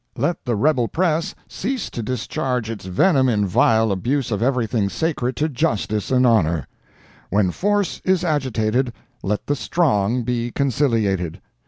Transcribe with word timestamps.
Let 0.17 0.45
the 0.45 0.55
rebel 0.55 0.87
press 0.87 1.35
cease 1.47 1.91
to 1.91 2.01
discharge 2.01 2.71
its 2.71 2.85
venom 2.85 3.29
in 3.29 3.45
vile 3.45 3.91
abuse 3.91 4.31
of 4.31 4.41
everything 4.41 4.89
sacred 4.89 5.35
to 5.35 5.47
justice 5.47 6.09
and 6.09 6.25
honor. 6.25 6.67
When 7.29 7.51
force 7.51 8.01
is 8.03 8.23
agitated 8.23 8.93
let 9.21 9.45
the 9.45 9.55
strong 9.55 10.23
be 10.23 10.49
conciliated. 10.49 11.39